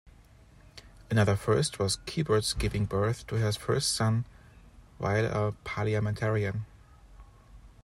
Another 1.11 1.35
first 1.35 1.77
was 1.77 1.95
Kyburz 2.07 2.57
giving 2.57 2.85
birth 2.85 3.27
to 3.27 3.35
her 3.35 3.51
first 3.51 3.91
son 3.95 4.25
while 4.97 5.25
a 5.27 5.51
parliamentarian. 5.63 6.65